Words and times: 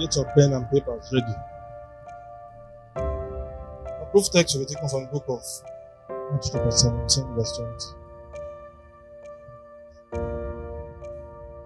Get 0.00 0.16
your 0.16 0.24
pen 0.34 0.54
and 0.54 0.66
papers 0.70 1.12
ready. 1.12 1.34
The 2.94 4.08
proof 4.10 4.30
text 4.30 4.56
will 4.56 4.64
be 4.64 4.72
taken 4.72 4.88
from 4.88 5.02
the 5.04 5.10
book 5.12 5.24
of 5.28 5.42
Matthew 6.32 6.52
chapter 6.52 6.70
17, 6.70 7.34
verse 7.34 7.52
20. 10.10 10.20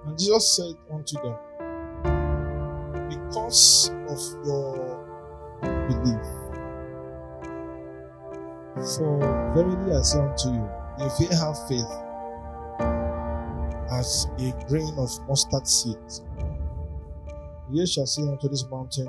And 0.08 0.19
Jesus 0.19 0.56
said 0.56 0.74
unto 0.92 1.15
them, 1.22 1.37
Because 3.08 3.92
of 4.08 4.19
your 4.44 4.98
belief, 5.62 6.26
for 8.96 9.19
verily 9.54 9.94
I 9.94 10.03
say 10.03 10.19
unto 10.19 10.48
you, 10.48 10.69
if 10.98 11.21
ye 11.21 11.28
have 11.37 11.56
faith 11.69 11.92
as 13.92 14.26
a 14.38 14.53
grain 14.66 14.92
of 14.98 15.08
mustard 15.28 15.69
seed, 15.69 15.98
ye 17.75 17.84
shall 17.87 18.06
say 18.06 18.23
unto 18.23 18.48
this 18.48 18.64
mountain, 18.70 19.09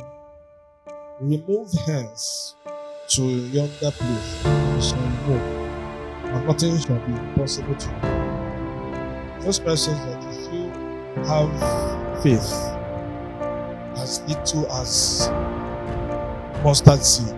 Remove 1.22 1.72
hence 1.86 2.56
to 3.10 3.22
yonder 3.23 3.92
place, 3.92 4.44
it 4.44 4.84
shall 4.84 5.00
remove, 5.00 5.42
and 6.34 6.48
nothing 6.48 6.80
shall 6.80 7.00
be 7.06 7.14
impossible 7.14 7.76
to 7.76 7.88
you. 7.88 9.44
Christ 9.44 9.86
says 9.86 9.88
that 9.88 10.23
if 10.34 10.52
you 10.52 10.72
have 11.26 12.23
faith 12.23 12.52
as 13.98 14.22
little 14.28 14.72
as 14.72 15.30
mustard 16.64 17.06
seed, 17.06 17.36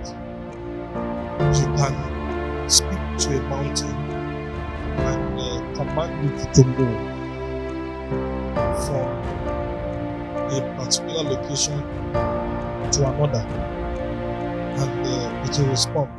you 1.52 1.68
can 1.76 2.70
speak 2.70 3.18
to 3.20 3.38
a 3.38 3.41
mountain 3.49 3.96
and 5.09 5.40
uh, 5.40 5.76
command 5.76 6.40
it 6.40 6.54
to 6.54 6.63
move 6.63 7.18
from 8.85 9.37
a 10.49 10.75
particular 10.77 11.23
location 11.23 11.81
to 12.91 13.07
another 13.07 13.45
and 14.77 15.07
uh, 15.07 15.43
it 15.45 15.59
will 15.59 15.70
respond. 15.70 16.12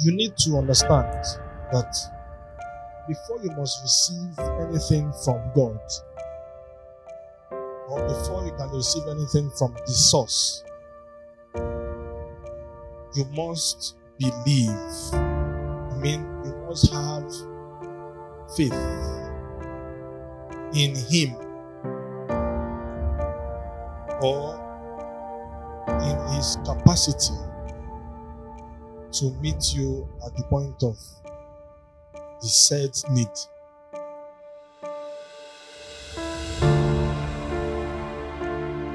You 0.00 0.12
need 0.14 0.36
to 0.38 0.58
understand 0.58 1.12
that 1.72 1.94
before 3.08 3.40
you 3.42 3.50
must 3.52 3.82
receive 3.82 4.38
anything 4.60 5.12
from 5.24 5.40
God, 5.54 5.80
or 7.88 8.08
before 8.08 8.44
you 8.44 8.52
can 8.52 8.70
receive 8.70 9.04
anything 9.08 9.50
from 9.58 9.74
the 9.86 9.92
source, 9.92 10.64
you 13.14 13.24
must 13.34 13.96
believe. 14.18 14.70
I 15.12 15.96
mean, 15.98 16.20
you 16.44 16.54
must 16.66 16.92
have 16.92 17.30
faith 18.56 19.11
in 20.74 20.94
Him 20.94 21.36
or 24.22 24.58
in 25.88 26.34
His 26.34 26.56
capacity 26.64 27.34
to 29.12 29.30
meet 29.40 29.74
you 29.74 30.08
at 30.26 30.34
the 30.36 30.42
point 30.44 30.82
of 30.82 30.96
the 32.40 32.48
said 32.48 32.96
need. 33.10 33.28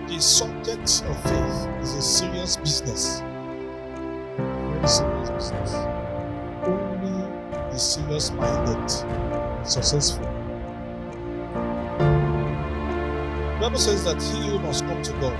The 0.07 0.19
subject 0.19 1.03
of 1.05 1.23
faith 1.23 1.83
is 1.83 1.93
a 1.93 2.01
serious 2.01 2.57
business. 2.57 3.19
Very 3.19 4.87
serious 4.87 5.29
business. 5.29 5.73
Only 6.65 7.71
the 7.71 7.77
serious 7.77 8.31
minded 8.31 8.89
successful. 9.67 10.36
Bible 13.59 13.79
says 13.79 14.03
that 14.03 14.21
he 14.21 14.49
who 14.49 14.59
must 14.59 14.85
come 14.85 15.01
to 15.01 15.11
God 15.13 15.35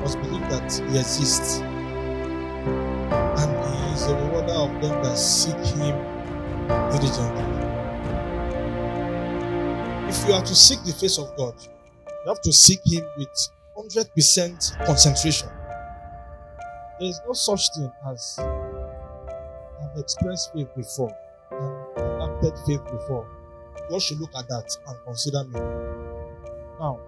must 0.00 0.18
believe 0.20 0.40
that 0.48 0.72
he 0.72 0.98
exists. 0.98 1.60
And 1.60 3.50
he 3.64 3.92
is 3.92 4.06
the 4.06 4.14
rewarder 4.14 4.54
of 4.54 4.70
them 4.80 5.02
that 5.02 5.18
seek 5.18 5.56
him 5.56 5.94
diligently. 6.90 7.44
If 10.08 10.26
you 10.26 10.32
are 10.32 10.42
to 10.42 10.54
seek 10.54 10.82
the 10.84 10.94
face 10.94 11.18
of 11.18 11.36
God, 11.36 11.54
you 12.06 12.28
have 12.28 12.40
to 12.40 12.52
seek 12.54 12.80
him 12.86 13.04
with 13.18 13.28
100% 13.76 14.86
concentration. 14.86 15.50
There 16.98 17.08
is 17.10 17.20
no 17.26 17.34
such 17.34 17.68
thing 17.76 17.92
as 18.06 18.38
I've 18.38 19.98
expressed 19.98 20.54
faith 20.54 20.68
before 20.74 21.14
and 21.50 22.02
I've 22.02 22.30
acted 22.30 22.54
faith 22.66 22.84
before. 22.84 23.28
God 23.90 24.00
should 24.00 24.20
look 24.20 24.30
at 24.38 24.48
that 24.48 24.74
and 24.86 24.96
consider 25.04 25.44
me. 25.44 25.60
Now, 26.80 26.98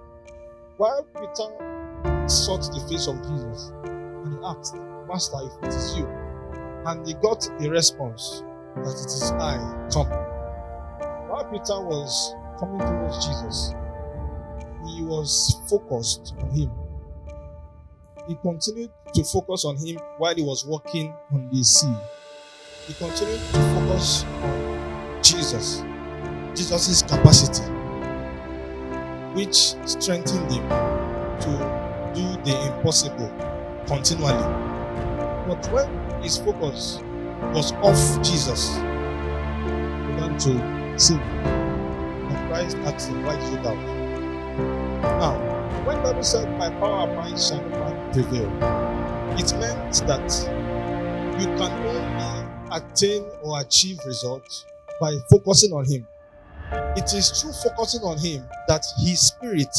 while 0.76 1.02
Peter 1.14 2.28
sought 2.28 2.62
the 2.72 2.80
face 2.88 3.06
of 3.06 3.16
Jesus 3.22 3.72
and 3.84 4.38
he 4.38 4.44
asked, 4.44 4.76
Master, 5.06 5.38
if 5.42 5.68
it 5.68 5.74
is 5.74 5.96
you, 5.96 6.06
and 6.86 7.06
he 7.06 7.14
got 7.14 7.46
a 7.60 7.70
response 7.70 8.42
that 8.76 8.90
it 8.90 9.06
is 9.06 9.30
I, 9.32 9.56
come. 9.92 10.08
While 11.28 11.44
Peter 11.44 11.80
was 11.80 12.34
coming 12.58 12.80
towards 12.80 13.26
Jesus, 13.26 13.74
he 14.86 15.02
was 15.02 15.60
focused 15.68 16.34
on 16.40 16.50
him. 16.50 16.70
He 18.28 18.34
continued 18.36 18.90
to 19.14 19.24
focus 19.24 19.64
on 19.64 19.76
him 19.76 19.98
while 20.18 20.34
he 20.34 20.42
was 20.42 20.64
walking 20.66 21.14
on 21.32 21.48
the 21.52 21.62
sea. 21.62 21.94
He 22.86 22.94
continued 22.94 23.40
to 23.40 23.60
focus 23.74 24.24
on 24.24 25.22
Jesus, 25.22 25.82
Jesus' 26.54 27.02
capacity, 27.02 27.64
which 29.34 29.74
strengthened 29.86 30.50
him 30.50 30.68
to 31.40 32.12
do 32.14 32.26
the 32.44 32.74
impossible 32.76 33.28
continually. 33.86 34.42
But 35.46 35.66
when 35.72 36.22
his 36.22 36.38
focus 36.38 37.00
was 37.52 37.72
off 37.82 38.22
Jesus, 38.22 38.76
he 38.76 40.12
began 40.12 40.38
to 40.38 40.98
sin. 40.98 41.18
And 41.20 42.48
Christ 42.48 42.76
asked 42.78 43.08
him, 43.08 43.24
Why 43.24 43.36
did 43.36 43.52
you 43.52 43.62
doubt? 43.62 43.76
Now, 45.18 45.38
when 45.84 46.02
Bible 46.02 46.22
said, 46.22 46.58
By 46.58 46.70
power 46.70 47.08
and 47.08 47.16
might 47.16 47.38
shall 47.38 47.60
no 47.60 47.78
man 47.78 48.12
prevail, 48.12 48.50
it 49.38 49.52
meant 49.58 49.94
that 50.06 50.30
you 51.40 51.46
can 51.58 51.72
only 51.86 52.14
attain 52.74 53.24
or 53.42 53.60
achieve 53.60 53.98
results 54.06 54.66
by 55.00 55.16
focusing 55.30 55.72
on 55.72 55.84
Him. 55.84 56.06
It 56.72 57.12
is 57.12 57.30
through 57.30 57.52
focusing 57.52 58.02
on 58.02 58.18
Him 58.18 58.48
that 58.68 58.84
His 58.98 59.28
Spirit 59.28 59.74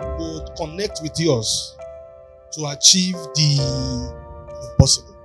would 0.00 0.50
connect 0.56 1.00
with 1.02 1.18
yours 1.18 1.76
to 2.52 2.66
achieve 2.66 3.14
the 3.34 4.10
impossible. 4.70 5.16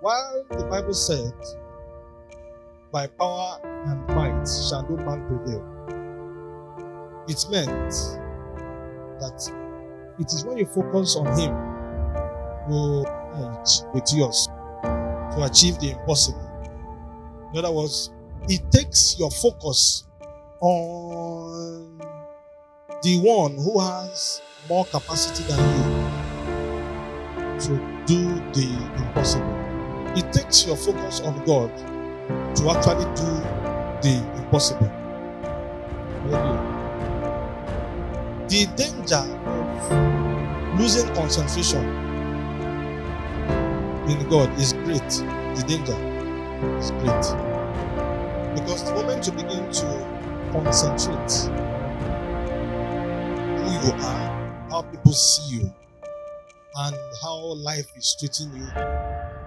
While 0.00 0.44
the 0.50 0.64
Bible 0.64 0.94
said, 0.94 1.32
By 2.92 3.06
power 3.06 3.60
and 3.64 4.06
might 4.08 4.44
shall 4.46 4.86
no 4.88 4.96
man 4.96 5.26
prevail, 5.26 5.64
it 7.28 7.44
meant 7.50 7.90
that 9.20 9.52
it 10.18 10.26
is 10.32 10.44
when 10.44 10.58
you 10.58 10.66
focus 10.66 11.16
on 11.16 11.26
Him 11.38 11.68
connect 12.68 13.84
with 13.94 14.12
yours 14.14 14.48
to 14.82 15.42
achieve 15.44 15.78
the 15.80 15.90
impossible. 15.92 16.44
In 17.52 17.58
other 17.58 17.72
words, 17.72 18.10
it 18.48 18.70
takes 18.70 19.18
your 19.18 19.30
focus 19.30 20.04
on 20.60 21.98
the 23.02 23.20
one 23.20 23.54
who 23.56 23.78
has 23.80 24.42
more 24.68 24.84
capacity 24.86 25.44
than 25.44 25.58
you 25.58 26.18
to 27.60 28.04
do 28.06 28.34
the 28.52 28.68
impossible. 28.96 29.54
It 30.16 30.32
takes 30.32 30.66
your 30.66 30.76
focus 30.76 31.20
on 31.20 31.44
God 31.44 31.76
to 32.56 32.70
actually 32.70 33.04
do 33.14 33.30
the 34.02 34.22
impossible. 34.36 34.90
The 38.48 38.66
danger 38.76 39.24
of 39.46 40.78
losing 40.80 41.14
concentration 41.14 41.84
in 44.08 44.28
God 44.28 44.50
is 44.58 44.72
great. 44.72 45.08
The 45.56 45.64
danger 45.66 45.96
is 46.78 46.90
great. 46.92 47.47
Because 48.58 48.82
the 48.82 48.94
moment 48.94 49.24
you 49.24 49.32
begin 49.32 49.70
to 49.70 50.50
concentrate 50.52 51.32
who 53.54 53.70
you 53.86 53.92
are, 54.02 54.68
how 54.68 54.82
people 54.82 55.12
see 55.12 55.56
you, 55.58 55.72
and 56.76 56.96
how 57.22 57.54
life 57.54 57.86
is 57.96 58.16
treating 58.18 58.52
you, 58.56 58.66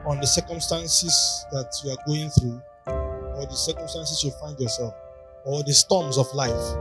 on 0.05 0.19
the 0.21 0.25
circumstances 0.25 1.45
that 1.51 1.73
you 1.83 1.91
are 1.91 1.97
going 2.07 2.29
through, 2.29 2.61
or 2.87 3.45
the 3.47 3.55
circumstances 3.55 4.23
you 4.23 4.31
find 4.39 4.57
yourself, 4.57 4.93
or 5.45 5.61
the 5.63 5.73
storms 5.73 6.17
of 6.17 6.33
life, 6.33 6.77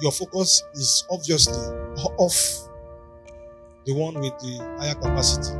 your 0.00 0.12
focus 0.12 0.62
is 0.74 1.04
obviously 1.10 1.58
off 2.16 2.68
the 3.86 3.92
one 3.92 4.14
with 4.14 4.38
the 4.38 4.58
higher 4.78 4.94
capacity. 4.94 5.58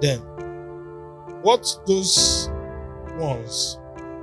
Then, 0.00 0.20
what 1.42 1.66
those 1.86 2.48
ones 3.18 3.78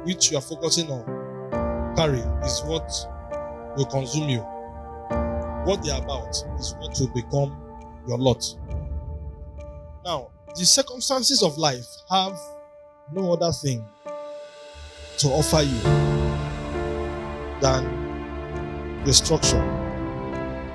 which 0.05 0.31
you 0.31 0.37
are 0.37 0.41
focusing 0.41 0.89
on 0.89 1.95
carry 1.95 2.19
is 2.45 2.61
what 2.65 2.89
will 3.75 3.85
consume 3.85 4.29
you. 4.29 4.45
what 5.65 5.83
they're 5.83 5.97
about 5.97 6.29
is 6.59 6.75
what 6.79 6.95
will 6.99 7.07
become 7.07 7.57
your 8.07 8.17
lot. 8.19 8.45
Now, 10.05 10.29
the 10.55 10.63
circumstances 10.65 11.41
of 11.41 11.57
life 11.57 11.87
have 12.09 12.39
no 13.11 13.33
other 13.33 13.51
thing 13.51 13.83
to 15.17 15.27
offer 15.29 15.61
you 15.63 15.79
than 17.61 19.03
destruction. 19.03 19.59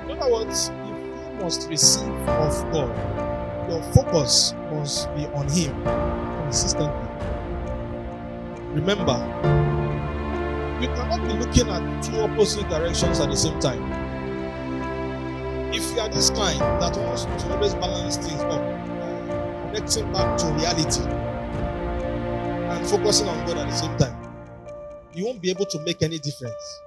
In 0.09 0.19
other 0.19 0.31
words, 0.31 0.69
if 0.69 0.75
you 0.75 1.37
must 1.39 1.69
receive 1.69 2.03
of 2.27 2.71
God, 2.73 3.69
your 3.69 3.81
focus 3.93 4.53
must 4.71 5.13
be 5.15 5.25
on 5.27 5.47
Him 5.47 5.73
consistently. 6.43 7.07
Remember, 8.73 9.17
you 10.81 10.87
cannot 10.87 11.27
be 11.27 11.33
looking 11.33 11.69
at 11.69 12.01
two 12.01 12.21
opposite 12.21 12.69
directions 12.69 13.19
at 13.19 13.29
the 13.29 13.35
same 13.35 13.59
time. 13.59 13.83
If 15.73 15.91
you 15.91 15.99
are 15.99 16.07
this 16.07 16.29
kind 16.29 16.59
that 16.59 16.95
wants 16.95 17.25
to 17.25 17.53
always 17.53 17.73
balance 17.75 18.15
things 18.15 18.41
up, 18.41 18.61
connecting 19.67 20.11
back 20.13 20.37
to 20.37 20.45
reality 20.53 21.01
and 22.71 22.87
focusing 22.87 23.27
on 23.27 23.45
God 23.45 23.57
at 23.57 23.67
the 23.67 23.75
same 23.75 23.97
time, 23.97 24.17
you 25.13 25.25
won't 25.25 25.41
be 25.41 25.49
able 25.49 25.65
to 25.65 25.79
make 25.81 26.01
any 26.01 26.17
difference. 26.17 26.79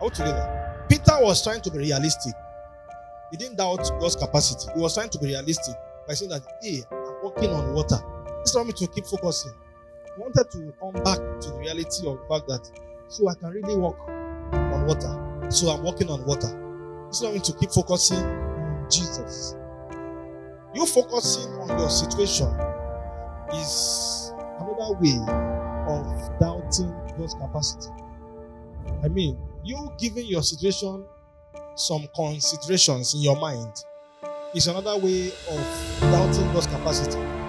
Altogether, 0.00 0.86
Peter 0.88 1.18
was 1.20 1.42
trying 1.42 1.60
to 1.62 1.72
be 1.72 1.78
realistic. 1.78 2.34
He 3.32 3.36
didn't 3.36 3.56
doubt 3.56 3.82
God's 3.98 4.14
capacity. 4.14 4.70
He 4.76 4.80
was 4.80 4.94
trying 4.94 5.10
to 5.10 5.18
be 5.18 5.26
realistic 5.26 5.74
by 6.06 6.14
saying 6.14 6.30
that, 6.30 6.42
hey, 6.62 6.84
I'm 6.92 7.24
walking 7.24 7.50
on 7.50 7.74
water. 7.74 7.98
This 8.44 8.54
allowed 8.54 8.68
me 8.68 8.72
to 8.74 8.86
keep 8.86 9.06
focusing. 9.06 9.52
Wanted 10.18 10.50
to 10.50 10.74
come 10.78 10.92
back 11.02 11.18
to 11.40 11.48
the 11.50 11.56
reality 11.58 12.06
of 12.06 12.18
the 12.18 12.26
fact 12.28 12.46
that 12.48 12.70
so 13.08 13.28
I 13.28 13.34
can 13.34 13.50
really 13.50 13.76
walk 13.76 13.98
on 14.08 14.86
water. 14.86 15.50
So 15.50 15.70
I'm 15.70 15.82
walking 15.82 16.10
on 16.10 16.24
water. 16.26 16.48
This 17.08 17.20
allowed 17.22 17.34
me 17.34 17.40
to 17.40 17.52
keep 17.54 17.70
focusing 17.70 18.18
on 18.18 18.86
Jesus. 18.90 19.56
You 20.74 20.86
focusing 20.86 21.52
on 21.54 21.78
your 21.78 21.90
situation 21.90 22.48
is 23.54 24.32
another 24.58 24.94
way 25.00 25.18
of 25.88 26.38
doubting 26.38 26.92
God's 27.18 27.34
capacity. 27.34 27.90
I 29.02 29.08
mean, 29.08 29.38
you 29.64 29.92
giving 29.98 30.26
your 30.26 30.42
situation 30.42 31.04
some 31.74 32.06
considerations 32.14 33.14
in 33.14 33.22
your 33.22 33.36
mind 33.36 33.72
is 34.54 34.66
another 34.66 34.96
way 34.98 35.28
of 35.28 36.00
doubting 36.00 36.52
God's 36.52 36.66
capacity. 36.66 37.41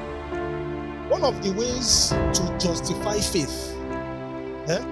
One 1.24 1.36
of 1.36 1.42
the 1.42 1.54
ways 1.54 2.10
to 2.10 2.58
justify 2.60 3.18
faith 3.18 3.78
eh, 4.68 4.84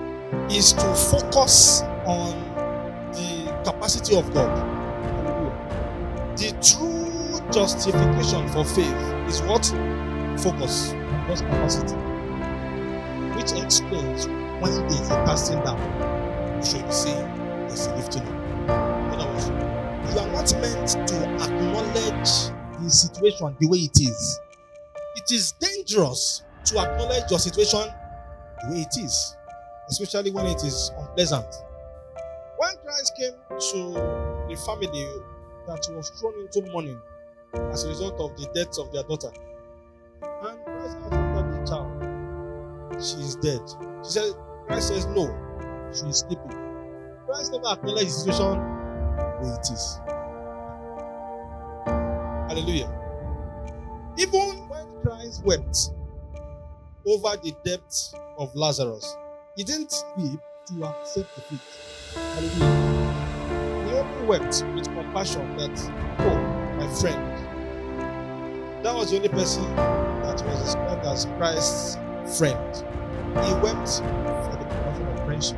is 0.50 0.72
to 0.72 0.96
focus 1.12 1.82
on 2.06 2.40
the 3.12 3.52
capacity 3.66 4.16
of 4.16 4.34
God. 4.34 4.48
The 6.38 6.56
true 6.64 7.52
justification 7.52 8.48
for 8.48 8.64
faith 8.64 8.96
is 9.28 9.42
what? 9.42 9.66
Focus 10.40 10.94
on 10.94 11.28
God's 11.28 11.42
capacity. 11.42 11.96
Which 13.36 13.52
explains 13.62 14.28
when 14.62 14.72
there 14.88 15.02
is 15.02 15.10
a 15.12 15.16
casting 15.26 15.60
down, 15.66 15.80
you 16.56 16.66
should 16.66 16.94
saying 16.94 17.28
there's 17.68 17.88
a 17.88 17.96
lifting 17.98 18.22
up. 18.22 19.14
In 19.14 19.20
other 19.20 19.34
words, 19.34 19.50
you 19.50 20.20
are 20.22 20.32
not 20.32 20.54
meant 20.62 21.10
to 21.10 21.16
acknowledge 21.44 22.54
the 22.82 22.90
situation 22.90 23.54
the 23.60 23.68
way 23.68 23.80
it 23.80 24.00
is. 24.00 24.40
It 25.22 25.36
is 25.36 25.52
dangerous 25.52 26.44
to 26.66 26.80
acknowledge 26.80 27.30
your 27.30 27.38
situation 27.38 27.82
the 28.64 28.72
way 28.72 28.82
it 28.82 28.98
is, 28.98 29.36
especially 29.88 30.32
when 30.32 30.48
it 30.48 30.64
is 30.64 30.92
unpleasant. 30.98 31.46
When 32.58 32.72
Christ 32.84 33.14
came 33.16 33.34
to 33.50 33.94
the 34.50 34.56
family 34.66 35.06
that 35.68 35.88
was 35.96 36.10
thrown 36.20 36.34
into 36.42 36.68
mourning 36.72 37.00
as 37.54 37.84
a 37.84 37.90
result 37.90 38.20
of 38.20 38.36
the 38.36 38.50
death 38.56 38.80
of 38.80 38.92
their 38.92 39.04
daughter, 39.04 39.32
and 40.24 40.64
Christ 40.66 40.98
asked 41.04 41.14
after 41.14 41.60
the 41.60 41.68
child, 41.70 43.04
she 43.04 43.18
is 43.18 43.36
dead. 43.36 43.62
She 44.04 44.12
said, 44.12 44.34
Christ 44.66 44.88
says, 44.88 45.06
No, 45.06 45.28
she 45.94 46.08
is 46.08 46.20
sleeping. 46.20 46.58
Christ 47.28 47.52
never 47.52 47.68
acknowledged 47.68 48.08
the 48.08 48.10
situation 48.10 48.58
the 48.58 49.38
way 49.44 49.54
it 49.54 49.70
is. 49.72 50.00
Hallelujah. 52.50 52.90
Even 54.18 54.61
Christ 55.04 55.44
wept 55.44 55.92
over 57.08 57.36
the 57.44 57.56
death 57.66 58.14
of 58.38 58.54
Lazarus, 58.56 59.16
he 59.56 59.64
didn't 59.64 59.94
weep 60.18 60.40
to 60.68 60.86
accept 60.86 61.36
the 61.36 61.42
defeat. 61.42 61.62
He 62.58 63.98
only 63.98 64.28
wept 64.28 64.64
with 64.76 64.86
compassion 64.86 65.58
that, 65.58 65.78
oh, 66.20 66.38
my 66.78 66.88
friend. 66.96 67.38
That 68.84 68.96
was 68.96 69.12
the 69.12 69.18
only 69.18 69.30
person 69.30 69.64
that 69.76 70.44
was 70.46 70.64
described 70.64 71.06
as 71.06 71.26
Christ's 71.38 71.98
friend. 72.38 72.76
He 73.46 73.54
wept 73.62 73.98
for 74.00 74.58
the 74.58 74.66
compassion 74.66 75.08
of 75.08 75.26
friendship, 75.26 75.58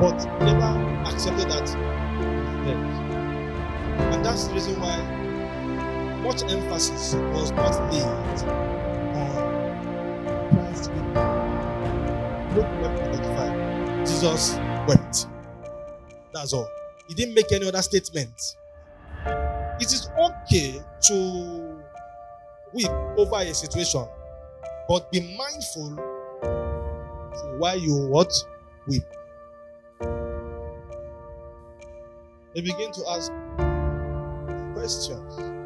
but 0.00 0.24
never 0.40 0.70
accepted 1.08 1.48
that 1.50 1.68
he's 1.68 2.66
dead. 2.66 2.80
And 4.14 4.24
that's 4.24 4.44
the 4.48 4.54
reason 4.54 4.80
why 4.80 5.17
much 6.28 6.42
emphasis 6.42 7.14
was 7.32 7.50
not 7.52 7.72
laid 7.90 8.02
on 9.14 9.38
Christ's 10.52 10.88
weeping. 10.88 11.14
Luke 12.54 12.66
11 12.80 13.14
35. 13.14 14.06
Jesus 14.06 14.56
wept. 14.86 15.26
That's 16.34 16.52
all. 16.52 16.68
He 17.08 17.14
didn't 17.14 17.32
make 17.32 17.50
any 17.50 17.66
other 17.66 17.80
statement. 17.80 18.56
It 19.80 19.86
is 19.86 20.10
okay 20.20 20.82
to 21.06 21.80
weep 22.74 22.90
over 23.16 23.36
a 23.36 23.54
situation, 23.54 24.06
but 24.86 25.10
be 25.10 25.34
mindful 25.34 25.96
why 27.56 27.72
you 27.74 28.06
what 28.06 28.30
weep. 28.86 29.02
They 32.54 32.60
begin 32.60 32.92
to 32.92 33.08
ask 33.08 33.32
questions. 34.74 35.57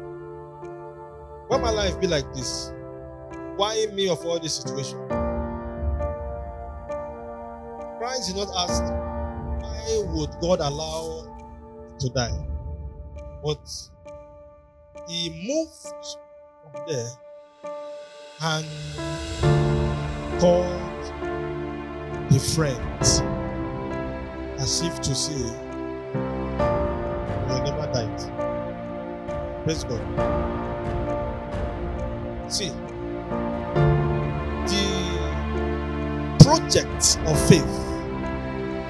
Why 1.53 1.59
my 1.59 1.69
life 1.69 2.01
be 2.01 2.07
like 2.07 2.33
this? 2.33 2.73
Why 3.57 3.85
me 3.93 4.09
of 4.09 4.25
all 4.25 4.39
this 4.39 4.55
situation? 4.55 4.97
Christ 7.99 8.27
did 8.27 8.37
not 8.37 8.49
ask, 8.57 8.81
why 9.61 10.03
would 10.15 10.31
God 10.41 10.61
allow 10.61 11.27
to 11.99 12.09
die? 12.09 12.43
But 13.43 13.69
he 15.07 15.29
moved 15.45 15.93
from 16.71 16.87
there 16.87 17.11
and 18.41 18.65
called 20.41 21.03
the 22.31 22.39
friends 22.55 23.21
as 24.59 24.81
if 24.81 24.99
to 25.01 25.13
say, 25.13 25.37
You 27.47 27.61
never 27.63 27.87
died. 27.93 29.63
Praise 29.65 29.83
God. 29.83 30.53
See, 32.53 32.69
the 34.67 34.85
project 36.43 37.17
of 37.25 37.49
faith 37.49 37.65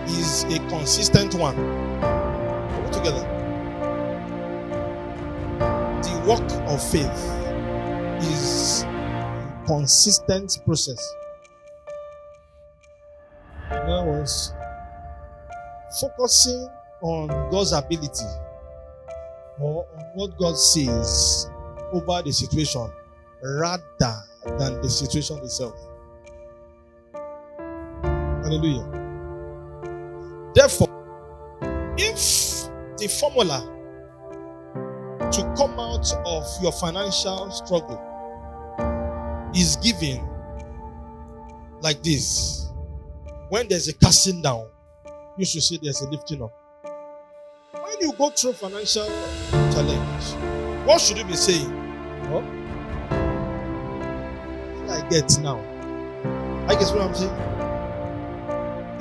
is 0.05 0.43
a 0.43 0.59
consistent 0.67 1.33
one. 1.35 1.55
Together. 2.91 3.23
The 6.03 6.25
work 6.27 6.51
of 6.67 6.83
faith 6.91 7.07
is 8.23 8.83
a 8.83 9.63
consistent 9.65 10.59
process. 10.65 11.15
In 13.71 13.77
other 13.77 14.11
words, 14.11 14.53
focusing 16.01 16.67
on 17.01 17.29
God's 17.49 17.71
ability 17.71 18.25
or 19.61 19.87
on 19.97 20.03
what 20.15 20.37
God 20.37 20.57
says 20.57 21.49
over 21.93 22.21
the 22.23 22.33
situation 22.33 22.91
rather 23.43 23.83
than 24.57 24.81
the 24.81 24.89
situation 24.89 25.37
itself. 25.39 25.75
Hallelujah. 28.43 28.87
Therefore, 30.55 30.87
if 31.97 32.69
the 32.97 33.07
formula 33.07 33.69
to 35.31 35.53
come 35.57 35.79
out 35.79 36.11
of 36.25 36.45
your 36.61 36.71
financial 36.71 37.51
struggle 37.51 37.99
is 39.55 39.75
given 39.77 40.27
like 41.81 42.01
this, 42.03 42.69
when 43.49 43.67
there's 43.67 43.87
a 43.87 43.93
casting 43.93 44.41
down, 44.41 44.67
you 45.37 45.45
should 45.45 45.63
say 45.63 45.79
there's 45.81 46.01
a 46.01 46.09
lifting 46.09 46.41
up. 46.43 46.53
When 47.73 47.95
you 47.99 48.13
go 48.13 48.29
through 48.29 48.53
financial 48.53 49.05
challenge, 49.51 50.87
what 50.87 51.01
should 51.01 51.17
you 51.17 51.25
be 51.25 51.35
saying? 51.35 51.69
What 52.31 52.43
I 54.93 55.09
get 55.09 55.39
now? 55.39 55.57
I 56.69 56.75
guess 56.75 56.91
what 56.91 57.01
I'm 57.01 57.15
saying. 57.15 57.33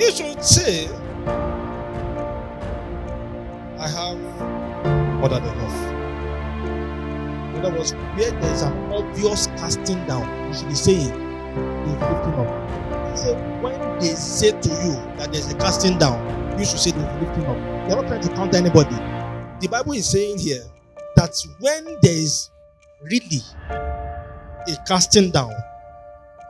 You 0.00 0.11
should 0.11 0.42
say, 0.42 0.88
I 3.78 3.88
have 3.88 4.18
more 5.20 5.28
than 5.28 5.44
enough. 5.44 5.92
In 7.54 7.64
other 7.66 7.76
words, 7.76 7.92
where 7.92 8.30
there 8.30 8.52
is 8.54 8.62
an 8.62 8.72
obvious 8.90 9.49
casting 9.49 10.04
down, 10.06 10.49
you 10.49 10.58
should 10.58 10.68
be 10.68 10.75
saying, 10.75 11.12
He's 11.84 12.00
lifting 12.00 12.34
up. 12.40 13.16
Said, 13.18 13.62
when 13.62 13.99
they 14.00 14.14
say 14.14 14.52
to 14.58 14.68
you 14.70 14.92
that 15.18 15.28
there's 15.30 15.52
a 15.52 15.56
casting 15.56 15.99
down, 15.99 16.58
you 16.58 16.64
should 16.64 16.78
say 16.78 16.90
a 16.90 17.20
lifting 17.20 17.44
up. 17.44 17.56
They're 17.87 17.96
not 17.96 18.06
trying 18.08 18.22
to 18.22 18.28
counter 18.30 18.56
anybody. 18.56 18.96
The 19.61 19.68
Bible 19.70 19.92
is 19.92 20.08
saying 20.11 20.38
here 20.38 20.64
that 21.16 21.37
when 21.61 21.84
there 22.00 22.12
is 22.14 22.50
really 23.02 23.42
a 23.68 24.76
casting 24.88 25.30
down, 25.30 25.52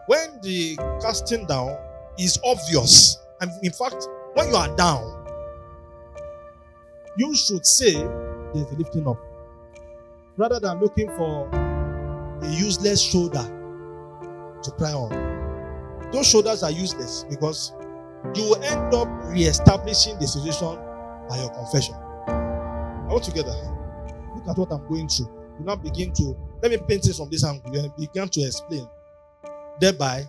when 0.06 0.40
the 0.42 0.76
casting 1.00 1.46
down 1.46 1.76
is 2.18 2.38
obvious, 2.44 3.18
and 3.40 3.50
in 3.62 3.72
fact, 3.72 4.08
when 4.34 4.48
you 4.48 4.56
are 4.56 4.74
down, 4.76 5.24
you 7.16 7.34
should 7.34 7.66
say 7.66 7.92
there's 7.92 8.70
a 8.70 8.74
lifting 8.76 9.06
up 9.06 9.18
rather 10.36 10.58
than 10.58 10.80
looking 10.80 11.08
for 11.16 11.48
a 11.48 12.48
useless 12.50 13.00
shoulder 13.00 13.44
to 14.62 14.70
cry 14.72 14.92
on. 14.92 16.10
Those 16.10 16.26
shoulders 16.28 16.62
are 16.62 16.70
useless 16.70 17.24
because 17.28 17.72
you 18.34 18.44
will 18.44 18.62
end 18.62 18.94
up 18.94 19.08
re-establishing 19.24 20.18
the 20.18 20.26
situation 20.26 20.78
by 21.28 21.38
your 21.38 21.50
confession. 21.50 21.94
All 23.08 23.20
together, 23.20 23.54
look 24.34 24.48
at 24.48 24.56
what 24.56 24.72
I'm 24.72 24.86
going 24.88 25.08
through. 25.08 25.28
You 25.58 25.64
now 25.66 25.76
begin 25.76 26.12
to 26.14 26.36
let 26.62 26.70
me 26.70 26.78
paint 26.88 27.06
it 27.06 27.16
from 27.16 27.28
this 27.30 27.44
angle 27.44 27.76
and 27.76 27.94
begin 27.96 28.28
to 28.28 28.40
explain, 28.40 28.88
thereby 29.80 30.24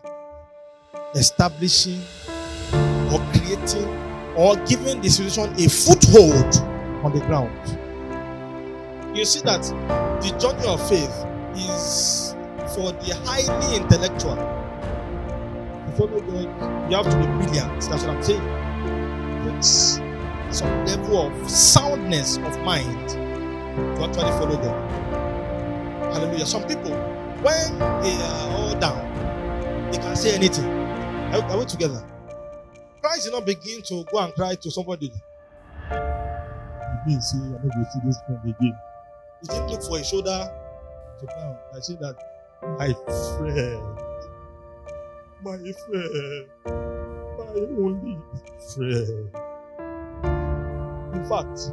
establishing 1.15 2.01
or 3.11 3.19
creating 3.33 3.87
or 4.35 4.55
giving 4.65 5.01
the 5.01 5.09
situation 5.09 5.53
a 5.53 5.69
foothold 5.69 6.55
on 7.03 7.13
the 7.13 7.19
ground. 7.27 7.51
You 9.15 9.25
see 9.25 9.41
that 9.41 9.61
the 10.21 10.29
journey 10.39 10.67
of 10.67 10.81
faith 10.89 11.13
is 11.55 12.35
for 12.73 12.91
the 12.91 13.13
highly 13.25 13.75
intellectual. 13.77 14.35
To 14.35 15.91
follow 15.95 16.19
God, 16.21 16.89
you 16.89 16.97
have 16.97 17.05
to 17.05 17.17
be 17.17 17.25
brilliant. 17.45 17.81
That's 17.81 18.03
what 18.03 18.09
I'm 18.09 18.23
saying. 18.23 18.41
It's 19.55 19.99
some 20.49 20.85
level 20.85 21.27
of 21.27 21.49
soundness 21.49 22.37
of 22.37 22.59
mind 22.61 23.09
to 23.09 24.03
actually 24.03 24.31
follow 24.31 24.57
God. 24.57 24.91
Hallelujah. 26.13 26.45
Some 26.45 26.63
people, 26.63 26.91
when 27.43 27.79
they 28.01 28.15
are 28.15 28.49
all 28.51 28.75
down, 28.79 29.02
they 29.93 29.99
can 29.99 30.15
say 30.15 30.33
anything. 30.33 30.65
Are, 30.65 31.43
are 31.43 31.57
we 31.59 31.65
together? 31.65 32.03
Christ 33.01 33.25
did 33.25 33.33
not 33.33 33.45
begin 33.45 33.81
to 33.83 34.03
go 34.11 34.19
and 34.19 34.33
cry 34.33 34.55
to 34.55 34.71
somebody. 34.71 35.11
Again, 35.91 37.21
say, 37.21 37.37
I'm 37.37 37.51
not 37.51 37.61
going 37.61 37.85
to 37.85 37.91
see 37.91 37.99
this 38.05 38.17
friend 38.25 38.39
again. 38.43 38.77
He 39.41 39.47
didn't 39.47 39.67
look 39.67 39.83
for 39.83 39.99
a 39.99 40.03
shoulder 40.03 40.51
to 41.19 41.25
cry. 41.25 41.55
I 41.75 41.79
say 41.79 41.95
that 41.95 42.15
my 42.79 42.93
friend, 43.37 43.83
my 45.43 45.57
friend, 45.85 46.49
my 47.37 47.45
only 47.77 48.17
friend. 48.73 49.29
In 51.13 51.29
fact, 51.29 51.71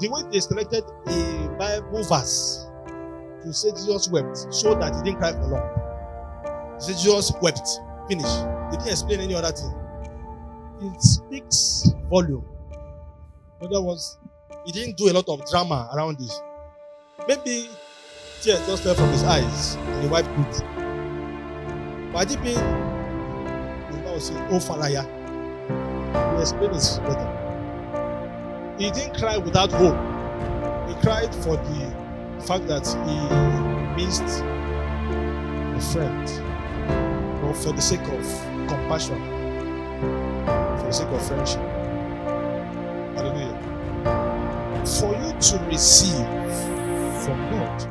the 0.00 0.08
way 0.08 0.22
they 0.30 0.40
selected 0.40 0.84
a 1.06 1.56
Bible 1.58 2.04
verse 2.04 2.66
to 3.42 3.52
say 3.52 3.70
Jesus 3.70 4.08
wept 4.08 4.54
showed 4.54 4.80
that 4.82 4.94
he 4.94 5.02
didn't 5.02 5.18
cry 5.18 5.32
for 5.32 5.46
long. 5.48 5.77
He 6.78 6.84
said 6.84 6.96
Jesus 6.98 7.32
wept. 7.42 7.68
Finish. 8.08 8.24
They 8.70 8.76
didn't 8.78 8.88
explain 8.88 9.20
any 9.20 9.34
other 9.34 9.52
thing. 9.52 9.74
It 10.80 11.02
speaks 11.02 11.92
volume. 12.08 12.44
In 13.60 13.66
other 13.66 13.82
words, 13.82 14.18
he 14.64 14.72
didn't 14.72 14.96
do 14.96 15.10
a 15.10 15.12
lot 15.12 15.28
of 15.28 15.44
drama 15.50 15.90
around 15.94 16.18
this. 16.18 16.40
Maybe 17.26 17.68
tears 18.40 18.64
just 18.66 18.82
fell 18.84 18.94
from 18.94 19.10
his 19.10 19.24
eyes 19.24 19.74
and 19.74 20.02
he 20.04 20.08
wiped 20.08 20.28
it. 20.28 20.62
But 22.12 22.18
I 22.18 22.24
did 22.24 22.40
mean, 22.40 22.56
you 23.92 24.02
know, 24.04 24.18
say, 24.18 24.34
oh, 24.50 24.58
Falaya. 24.58 25.04
He 26.36 26.40
explained 26.40 26.74
this 26.74 26.98
better. 26.98 27.34
He 28.78 28.90
didn't 28.92 29.18
cry 29.18 29.36
without 29.36 29.72
hope. 29.72 29.98
He 30.88 30.94
cried 31.02 31.34
for 31.34 31.56
the 31.56 32.44
fact 32.46 32.68
that 32.68 32.86
he 33.04 34.04
missed 34.04 34.22
a 35.74 35.80
friend, 35.92 36.28
or 37.48 37.54
for 37.54 37.72
the 37.72 37.80
sake 37.80 38.00
of 38.00 38.68
compassion, 38.68 39.18
for 40.78 40.84
the 40.84 40.92
sake 40.92 41.08
of 41.08 41.26
friendship. 41.26 41.60
Hallelujah. 43.16 43.56
For 44.84 45.14
you 45.14 45.32
to 45.40 45.64
receive 45.70 46.26
from 47.24 47.50
God, 47.50 47.88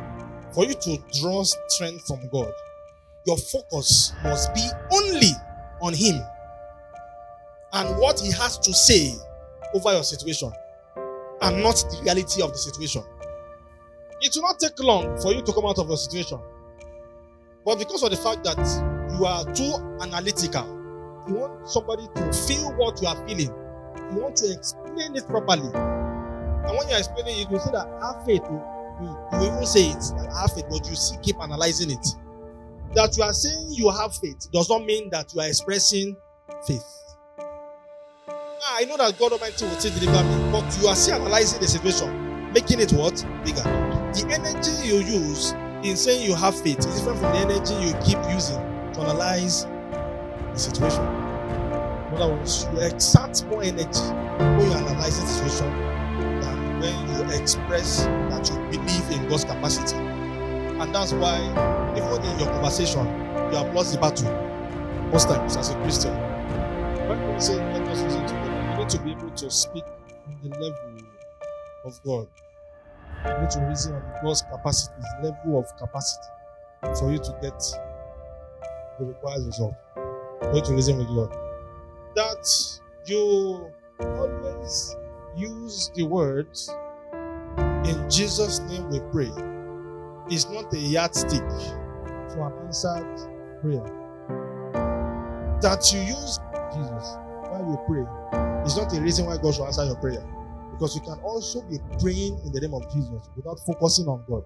for 0.54 0.66
you 0.66 0.76
to 0.76 0.98
draw 1.20 1.44
strength 1.44 2.06
from 2.06 2.28
God, 2.30 2.52
your 3.26 3.38
focus 3.38 4.14
must 4.24 4.54
be 4.54 4.62
only 4.92 5.32
on 5.82 5.94
Him 5.94 6.22
and 7.74 7.98
what 7.98 8.20
He 8.20 8.32
has 8.32 8.60
to 8.60 8.74
say 8.74 9.14
over 9.74 9.92
your 9.92 10.04
situation 10.04 10.52
and 11.42 11.64
not 11.64 11.76
the 11.90 12.00
reality 12.04 12.44
of 12.44 12.52
the 12.52 12.58
situation. 12.60 13.04
It 14.22 14.36
will 14.36 14.44
not 14.44 14.60
take 14.60 14.80
long 14.80 15.20
for 15.20 15.34
you 15.34 15.42
to 15.42 15.52
come 15.54 15.66
out 15.66 15.80
of 15.80 15.88
your 15.88 15.98
situation. 15.98 16.40
But 17.66 17.80
because 17.80 18.02
of 18.04 18.12
the 18.12 18.18
fact 18.18 18.44
that 18.46 18.58
you 19.16 19.26
are 19.26 19.44
too 19.54 19.74
analytical, 20.02 20.66
you 21.28 21.36
want 21.36 21.70
somebody 21.70 22.08
to 22.16 22.34
feel 22.34 22.74
what 22.76 23.02
you 23.02 23.08
are 23.08 23.28
feeling, 23.28 23.54
you 24.12 24.20
want 24.20 24.36
to 24.38 24.52
explain 24.52 25.16
it 25.16 25.28
properly. 25.28 25.70
And 26.68 26.78
when 26.78 26.88
you're 26.90 26.98
explaining 26.98 27.40
it, 27.40 27.52
you 27.52 27.60
say 27.60 27.72
that 27.72 27.88
have 28.02 28.26
faith. 28.26 28.42
You, 28.50 28.62
you, 29.40 29.48
even 29.48 29.66
say 29.66 29.90
it, 29.90 30.00
that 30.18 30.34
have 30.40 30.54
faith, 30.54 30.66
but 30.70 30.88
you 30.90 30.96
still 30.96 31.20
keep 31.22 31.40
analyzing 31.42 31.92
it. 31.92 32.08
That 32.94 33.16
you 33.16 33.24
are 33.24 33.34
saying 33.34 33.70
you 33.72 33.90
have 33.90 34.16
faith 34.16 34.52
does 34.52 34.70
not 34.70 34.84
mean 34.86 35.10
that 35.12 35.34
you 35.34 35.42
are 35.42 35.48
expressing 35.48 36.18
faith. 36.66 36.84
I 38.70 38.86
know 38.86 38.98
that 38.98 39.18
God 39.18 39.32
Almighty 39.34 39.66
will 39.66 39.72
still 39.80 39.98
deliver 39.98 40.24
me, 40.24 40.52
but 40.52 40.78
you 40.82 40.88
are 40.88 40.96
still 40.96 41.16
analyzing 41.22 41.62
the 41.62 41.68
situation, 41.68 42.52
making 42.52 42.80
it 42.80 42.92
what? 42.92 43.16
Bigger. 43.46 43.64
The 43.64 44.28
energy 44.34 44.88
you 44.88 44.98
use 45.00 45.54
in 45.84 45.96
saying 45.96 46.28
you 46.28 46.36
have 46.36 46.60
faith 46.60 46.80
is 46.80 46.86
different 47.00 47.20
from 47.20 47.32
the 47.34 47.40
energy 47.40 47.74
you 47.76 47.94
keep 48.04 48.18
using 48.34 48.58
analyze 49.02 49.66
the 49.66 50.58
situation. 50.58 51.04
In 52.08 52.22
other 52.22 52.34
words, 52.34 52.68
you 52.74 52.80
exert 52.80 53.46
more 53.48 53.64
energy 53.64 54.02
when 54.40 54.62
you 54.62 54.74
analyze 54.74 55.20
the 55.20 55.28
situation 55.28 55.72
than 56.42 56.80
when 56.80 57.30
you 57.30 57.40
express 57.40 58.06
that 58.06 58.50
you 58.50 58.56
believe 58.78 59.12
in 59.12 59.28
God's 59.30 59.44
capacity. 59.46 59.96
And 59.98 60.94
that's 60.94 61.14
why, 61.14 61.40
even 61.96 62.24
in 62.24 62.40
your 62.40 62.50
conversation, 62.50 63.06
you 63.06 63.58
have 63.58 63.74
lost 63.74 63.94
the 63.94 64.00
battle 64.00 64.32
most 65.12 65.28
times 65.28 65.58
as 65.58 65.70
a 65.70 65.76
Christian. 65.82 66.14
When 67.08 67.20
let 67.28 67.38
us 67.38 67.50
you 67.50 68.20
need 68.20 68.90
to 68.90 69.00
be 69.00 69.12
able 69.12 69.30
to 69.30 69.52
speak 69.52 69.84
on 70.28 70.38
the 70.44 70.50
level 70.50 70.98
of 71.86 72.04
God. 72.04 72.28
You 73.26 73.42
need 73.42 73.50
to 73.52 73.60
reason 73.68 73.96
on 73.96 74.04
God's 74.24 74.44
capacity, 74.44 74.94
level 75.24 75.60
of 75.60 75.78
capacity, 75.78 76.28
for 77.00 77.12
you 77.12 77.18
to 77.18 77.38
get 77.42 77.62
the 79.00 79.06
required 79.06 79.46
result. 79.46 79.76
For 79.96 80.54
you 80.56 80.62
to 80.62 80.74
reason 80.74 80.98
with 80.98 81.08
God. 81.08 81.36
That 82.16 82.80
you 83.06 83.72
always 84.00 84.96
use 85.36 85.92
the 85.96 86.04
words 86.04 86.74
in 87.88 88.10
Jesus' 88.10 88.60
name 88.60 88.90
we 88.90 89.00
pray 89.12 89.32
is 90.30 90.50
not 90.50 90.74
a 90.74 90.78
yardstick 90.78 91.40
for 92.30 92.48
an 92.48 92.66
answered 92.66 93.62
prayer. 93.62 93.84
That 95.62 95.92
you 95.94 96.02
use 96.02 96.40
Jesus 96.74 97.18
while 97.48 97.66
you 97.66 97.80
pray 97.88 98.66
is 98.66 98.78
not 98.78 98.94
a 98.94 99.02
reason 99.02 99.26
why 99.26 99.38
God 99.38 99.56
should 99.56 99.66
answer 99.66 99.86
your 99.86 99.96
prayer. 99.96 100.24
Because 100.74 100.96
you 100.96 101.02
can 101.02 101.20
also 101.24 101.62
be 101.62 101.80
praying 102.00 102.40
in 102.46 102.52
the 102.52 102.60
name 102.60 102.74
of 102.74 102.84
Jesus 102.94 103.30
without 103.36 103.60
focusing 103.66 104.08
on 104.08 104.24
God. 104.28 104.44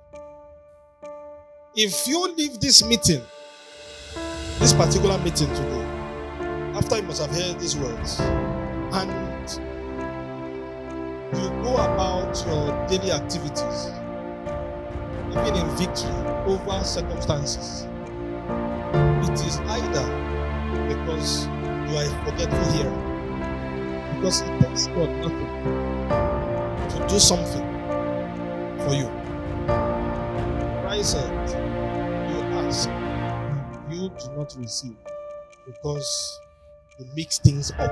If 1.75 2.07
you 2.07 2.33
leave 2.35 2.59
this 2.59 2.85
meeting, 2.85 3.21
this 4.61 4.73
particular 4.73 5.17
meeting 5.17 5.47
today, 5.55 5.85
after 6.75 6.97
you 6.97 7.01
must 7.01 7.19
have 7.19 7.31
heard 7.31 7.59
these 7.59 7.75
words, 7.75 8.19
and 8.19 9.49
you 11.33 11.49
go 11.63 11.77
about 11.77 12.45
your 12.45 12.87
daily 12.87 13.11
activities, 13.11 13.89
even 15.31 15.55
in 15.55 15.67
victory 15.77 16.11
over 16.45 16.83
circumstances, 16.83 17.87
it 19.23 19.33
is 19.47 19.57
either 19.61 20.05
because 20.89 21.47
you 21.47 21.97
are 21.97 22.05
a 22.05 22.25
forgetful 22.29 22.71
hearer, 22.73 24.13
because 24.15 24.41
it 24.41 24.61
takes 24.61 24.85
God 24.89 25.09
nothing 25.23 25.49
to 26.87 27.07
do 27.09 27.17
something 27.17 27.65
for 28.85 28.93
you. 28.93 29.09
Christ 30.83 31.13
said, 31.13 31.49
You 32.29 32.37
ask, 32.59 32.87
you 34.19 34.27
do 34.27 34.35
not 34.37 34.55
receive 34.57 34.95
because 35.65 36.39
you 36.99 37.05
mix 37.15 37.39
things 37.39 37.71
up. 37.71 37.91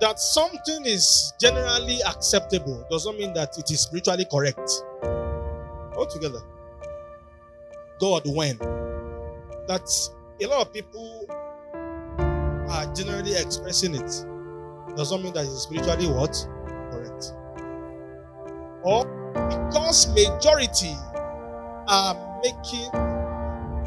That 0.00 0.20
something 0.20 0.86
is 0.86 1.32
generally 1.40 1.98
acceptable 2.06 2.86
does 2.90 3.04
not 3.04 3.16
mean 3.16 3.32
that 3.34 3.58
it 3.58 3.70
is 3.70 3.80
spiritually 3.80 4.26
correct. 4.30 4.70
Altogether. 5.96 6.40
God, 7.98 8.22
when? 8.26 8.58
That 9.66 9.90
a 10.40 10.46
lot 10.46 10.66
of 10.66 10.72
people 10.72 11.26
are 12.70 12.94
generally 12.94 13.34
expressing 13.34 13.94
it 13.94 14.24
does 14.96 15.10
not 15.10 15.22
mean 15.22 15.32
that 15.32 15.44
it's 15.44 15.62
spiritually 15.62 16.06
what? 16.06 16.46
Correct. 16.92 17.32
Or 18.82 19.04
because 19.48 20.08
majority 20.14 20.94
are 21.88 22.40
making 22.42 22.90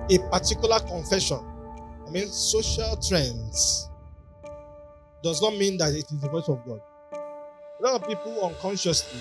a 0.10 0.17
particular 0.29 0.79
confession, 0.79 1.39
I 2.08 2.10
mean, 2.10 2.27
social 2.27 2.96
trends 2.98 3.89
does 5.24 5.41
not 5.41 5.55
mean 5.55 5.77
that 5.77 5.93
it 5.93 6.12
is 6.12 6.20
the 6.20 6.29
voice 6.29 6.50
of 6.50 6.65
God. 6.65 6.81
A 7.13 7.84
lot 7.84 8.01
of 8.01 8.08
people 8.08 8.46
unconsciously 8.46 9.20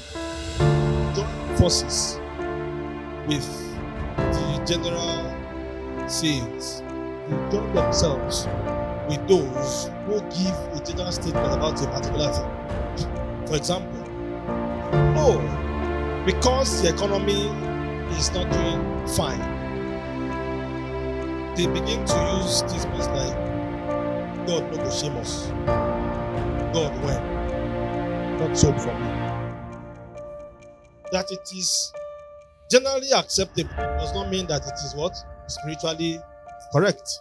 join 1.14 1.56
forces 1.56 2.18
with 3.26 3.46
the 4.16 4.64
general 4.66 6.08
sayings. 6.08 6.80
They 7.28 7.50
join 7.50 7.72
themselves 7.74 8.46
with 9.08 9.26
those 9.28 9.90
who 10.06 10.20
give 10.30 10.56
a 10.72 10.82
general 10.84 11.12
statement 11.12 11.52
about 11.54 11.82
a 11.82 11.86
particular 11.86 12.32
thing. 12.32 13.46
For 13.46 13.56
example, 13.56 14.04
oh, 15.16 15.38
because 16.26 16.82
the 16.82 16.94
economy 16.94 17.46
is 18.18 18.32
not 18.32 18.50
doing 18.50 19.06
fine, 19.08 19.40
they 21.60 21.66
begin 21.66 22.02
to 22.06 22.38
use 22.38 22.62
this 22.62 22.82
statements 22.82 23.06
like 23.08 23.36
God 24.46 24.70
no 24.70 24.76
go 24.76 24.90
shame 24.90 25.16
us. 25.16 25.48
God 26.72 26.92
when? 27.04 28.38
Not 28.38 28.56
so 28.56 28.72
for 28.78 28.94
me. 28.94 29.10
That 31.12 31.26
it 31.30 31.52
is 31.54 31.92
generally 32.70 33.10
acceptable 33.14 33.68
does 33.74 34.14
not 34.14 34.30
mean 34.30 34.46
that 34.46 34.62
it 34.62 34.72
is 34.86 34.94
what? 34.94 35.14
Spiritually 35.48 36.18
correct. 36.72 37.20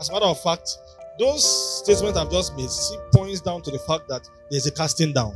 As 0.00 0.10
a 0.10 0.12
matter 0.12 0.26
of 0.26 0.40
fact, 0.40 0.78
those 1.18 1.82
statements 1.82 2.16
I've 2.16 2.30
just 2.30 2.56
made 2.56 2.70
points 3.12 3.40
down 3.40 3.62
to 3.62 3.70
the 3.72 3.80
fact 3.80 4.06
that 4.08 4.28
there's 4.50 4.66
a 4.66 4.70
casting 4.70 5.12
down. 5.12 5.32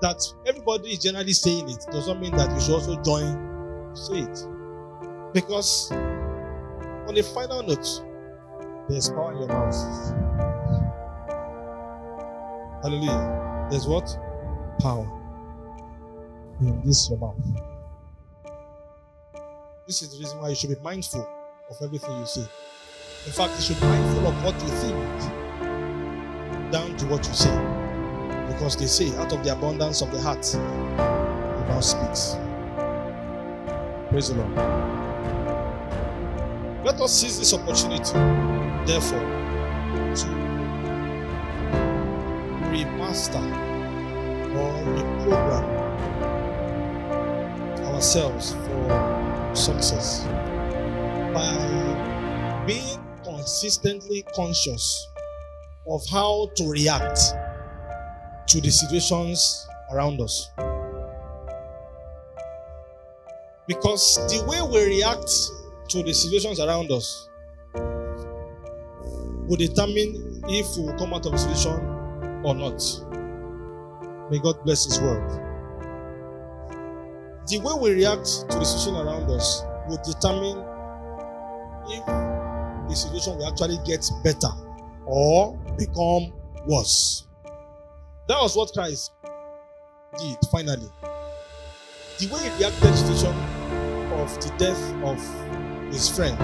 That 0.00 0.22
everybody 0.46 0.90
is 0.90 0.98
generally 1.00 1.32
saying 1.32 1.68
it 1.68 1.84
does 1.90 2.06
not 2.06 2.20
mean 2.20 2.36
that 2.36 2.52
you 2.52 2.60
should 2.60 2.74
also 2.74 3.00
join 3.02 3.50
say 3.96 4.18
it. 4.18 4.51
Because 5.32 5.90
on 5.90 7.16
a 7.16 7.22
final 7.22 7.62
note, 7.62 8.02
there's 8.88 9.08
power 9.08 9.32
in 9.32 9.38
your 9.38 9.48
mouth. 9.48 9.74
Hallelujah. 12.82 13.68
There's 13.70 13.86
what? 13.86 14.18
Power 14.80 15.08
in 16.60 16.82
this 16.84 17.08
your 17.08 17.18
mouth. 17.18 17.36
This 19.86 20.02
is 20.02 20.12
the 20.12 20.18
reason 20.18 20.38
why 20.40 20.50
you 20.50 20.54
should 20.54 20.70
be 20.70 20.76
mindful 20.82 21.26
of 21.70 21.76
everything 21.82 22.18
you 22.18 22.26
say. 22.26 22.46
In 23.26 23.32
fact, 23.32 23.54
you 23.56 23.62
should 23.62 23.80
be 23.80 23.86
mindful 23.86 24.26
of 24.26 24.44
what 24.44 24.54
you 24.54 24.68
think 24.68 25.42
down 26.72 26.96
to 26.96 27.06
what 27.06 27.26
you 27.26 27.34
say. 27.34 27.54
Because 28.48 28.76
they 28.76 28.86
say, 28.86 29.16
out 29.16 29.32
of 29.32 29.42
the 29.44 29.52
abundance 29.52 30.02
of 30.02 30.10
the 30.10 30.20
heart, 30.20 30.42
the 30.42 31.64
mouth 31.68 31.84
speaks. 31.84 32.36
Praise 34.10 34.28
the 34.28 34.34
Lord. 34.36 35.01
Let 36.84 37.00
us 37.00 37.12
seize 37.12 37.38
this 37.38 37.54
opportunity, 37.54 38.12
therefore, 38.90 39.20
to 40.16 40.26
remaster 42.72 43.40
or 44.56 44.72
reprogram 44.96 45.82
ourselves 47.84 48.54
for 48.54 49.50
success 49.54 50.24
by 51.32 52.64
being 52.66 52.98
consistently 53.22 54.24
conscious 54.34 55.06
of 55.86 56.04
how 56.10 56.50
to 56.56 56.68
react 56.68 57.20
to 58.48 58.60
the 58.60 58.70
situations 58.72 59.68
around 59.92 60.20
us. 60.20 60.50
Because 63.68 64.16
the 64.28 64.44
way 64.48 64.60
we 64.62 64.96
react 64.96 65.30
to 65.92 66.02
the 66.02 66.14
situations 66.14 66.58
around 66.58 66.90
us 66.90 67.28
will 69.46 69.56
determine 69.56 70.42
if 70.48 70.76
we 70.76 70.84
will 70.84 70.98
come 70.98 71.12
out 71.12 71.26
of 71.26 71.32
the 71.32 71.38
situation 71.38 71.72
or 72.42 72.54
not. 72.54 72.80
May 74.30 74.38
God 74.38 74.64
bless 74.64 74.86
His 74.86 74.98
word. 75.00 75.28
The 77.46 77.58
way 77.58 77.74
we 77.78 77.90
react 77.92 78.24
to 78.50 78.58
the 78.58 78.64
situation 78.64 78.96
around 79.06 79.30
us 79.30 79.62
will 79.86 80.00
determine 80.02 80.64
if 81.88 82.06
the 82.88 82.94
situation 82.94 83.36
will 83.36 83.48
actually 83.48 83.76
get 83.84 84.08
better 84.24 84.48
or 85.04 85.58
become 85.76 86.32
worse. 86.66 87.26
That 88.28 88.40
was 88.40 88.56
what 88.56 88.72
Christ 88.72 89.12
did 90.18 90.38
finally. 90.50 90.88
The 92.18 92.28
way 92.28 92.40
he 92.48 92.56
reacted 92.56 92.80
to 92.80 92.88
the 92.88 92.96
situation 92.96 93.36
of 94.14 94.34
the 94.40 94.54
death 94.56 94.94
of 95.04 95.71
his 95.92 96.08
friend 96.08 96.38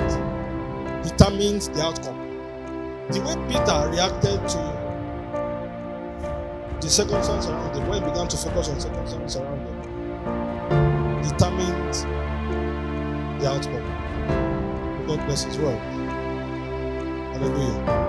determined 1.02 1.62
the 1.62 1.82
outcome. 1.82 2.18
The 3.10 3.20
way 3.20 3.34
Peter 3.48 3.88
reacted 3.90 4.48
to 4.50 4.58
the 6.80 6.88
circumstance 6.88 7.46
around 7.46 7.74
him, 7.74 7.88
when 7.88 8.02
he 8.02 8.08
began 8.08 8.28
to 8.28 8.36
focus 8.36 8.68
on 8.68 8.80
circumstances 8.80 9.40
around 9.40 9.66
him, 9.66 9.76
determined 11.22 11.94
the 13.40 13.48
outcome. 13.50 15.06
God 15.06 15.24
bless 15.26 15.44
his 15.44 15.58
word. 15.58 15.78
Hallelujah. 17.32 18.07